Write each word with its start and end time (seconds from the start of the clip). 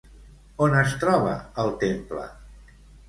On 0.67 0.77
es 0.79 0.95
troba 1.03 1.35
el 1.65 1.71
temple? 1.85 2.25